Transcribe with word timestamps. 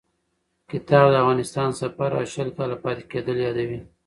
کتاب 0.71 1.05
د 1.11 1.15
افغانستان 1.23 1.69
سفر 1.81 2.09
او 2.19 2.23
شل 2.33 2.49
کاله 2.57 2.75
پاتې 2.83 3.03
کېدل 3.11 3.35
یادوي. 3.45 3.79